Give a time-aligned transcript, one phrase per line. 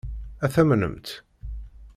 [0.45, 1.07] Ad t-amnent?